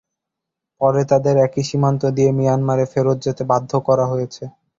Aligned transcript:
পরে 0.81 1.01
তাদের 1.11 1.35
একই 1.45 1.63
সীমান্ত 1.69 2.01
দিয়ে 2.17 2.31
মিয়ানমারে 2.37 2.85
ফেরত 2.91 3.17
যেতে 3.25 3.43
বাধ্য 3.51 3.71
করা 3.87 4.05
হয়েছে। 4.11 4.43